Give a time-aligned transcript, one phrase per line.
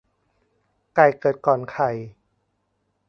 [0.95, 1.89] ไก่เกิดก่อนไข่